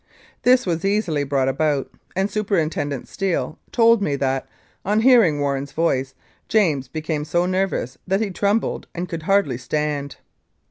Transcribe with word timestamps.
This 0.41 0.65
was 0.65 0.83
easily 0.83 1.23
brought 1.23 1.47
about, 1.47 1.91
and 2.15 2.27
Superintendent 2.27 3.07
Steele 3.07 3.59
told 3.71 4.01
me 4.01 4.15
that, 4.15 4.49
on 4.83 5.01
hearing 5.01 5.39
Warren's 5.39 5.73
voice, 5.73 6.15
James 6.47 6.87
became 6.87 7.23
so 7.23 7.45
nervous 7.45 7.99
that 8.07 8.19
he 8.19 8.31
trembled 8.31 8.87
and 8.95 9.07
could 9.07 9.21
hardly 9.21 9.59
stand. 9.59 10.15